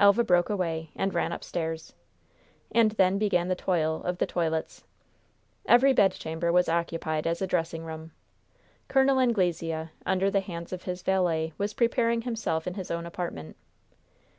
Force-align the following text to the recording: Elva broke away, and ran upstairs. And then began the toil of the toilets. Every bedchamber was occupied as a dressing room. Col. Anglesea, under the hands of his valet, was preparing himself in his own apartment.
Elva 0.00 0.24
broke 0.24 0.48
away, 0.48 0.88
and 0.96 1.12
ran 1.12 1.32
upstairs. 1.32 1.92
And 2.72 2.92
then 2.92 3.18
began 3.18 3.48
the 3.48 3.54
toil 3.54 4.02
of 4.04 4.16
the 4.16 4.24
toilets. 4.24 4.84
Every 5.66 5.92
bedchamber 5.92 6.50
was 6.50 6.66
occupied 6.66 7.26
as 7.26 7.42
a 7.42 7.46
dressing 7.46 7.84
room. 7.84 8.12
Col. 8.88 9.20
Anglesea, 9.20 9.90
under 10.06 10.30
the 10.30 10.40
hands 10.40 10.72
of 10.72 10.84
his 10.84 11.02
valet, 11.02 11.52
was 11.58 11.74
preparing 11.74 12.22
himself 12.22 12.66
in 12.66 12.72
his 12.72 12.90
own 12.90 13.04
apartment. 13.04 13.54